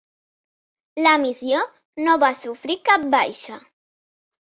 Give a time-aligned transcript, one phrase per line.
[1.07, 1.59] La missió
[2.07, 3.59] no va sofrir cap baixa.